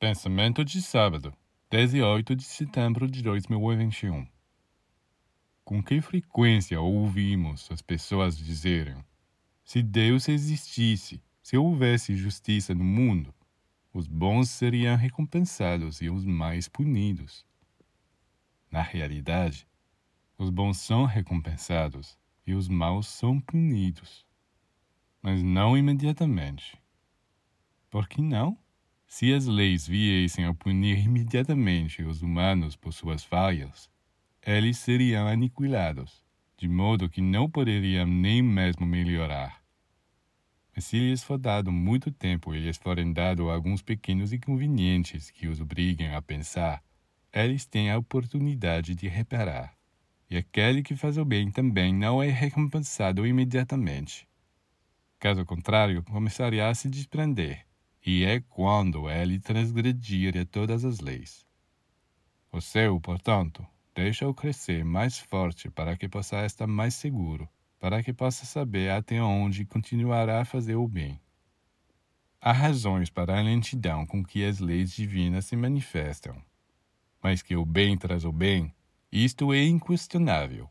[0.00, 1.34] Pensamento de sábado,
[1.70, 4.28] 18 de setembro de 2021.
[5.64, 9.04] Com que frequência ouvimos as pessoas dizerem:
[9.64, 13.34] se Deus existisse, se houvesse justiça no mundo,
[13.92, 17.44] os bons seriam recompensados e os mais punidos.
[18.70, 19.66] Na realidade,
[20.38, 24.24] os bons são recompensados e os maus são punidos,
[25.20, 26.80] mas não imediatamente.
[27.90, 28.56] Por que não?
[29.10, 33.90] Se as leis viessem a punir imediatamente os humanos por suas falhas,
[34.46, 36.22] eles seriam aniquilados,
[36.58, 39.62] de modo que não poderiam nem mesmo melhorar.
[40.76, 45.48] Mas se lhes for dado muito tempo e lhes forem dados alguns pequenos inconvenientes que
[45.48, 46.84] os obriguem a pensar,
[47.32, 49.74] eles têm a oportunidade de reparar.
[50.30, 54.28] E aquele que faz o bem também não é recompensado imediatamente.
[55.18, 57.67] Caso contrário, começaria a se desprender
[58.10, 61.46] e é quando ele transgredir todas as leis.
[62.50, 67.46] O céu, portanto, deixa-o crescer mais forte para que possa estar mais seguro,
[67.78, 71.20] para que possa saber até onde continuará a fazer o bem.
[72.40, 76.42] Há razões para a lentidão com que as leis divinas se manifestam,
[77.22, 78.74] mas que o bem traz o bem,
[79.12, 80.66] isto é inquestionável.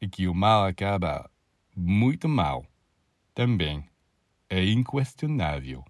[0.00, 1.28] E que o mal acaba
[1.74, 2.64] muito mal,
[3.34, 3.84] também
[4.48, 5.84] é inquestionável.